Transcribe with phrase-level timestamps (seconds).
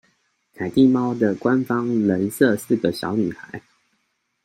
[0.55, 3.61] 凱蒂貓的官方人設是個小女孩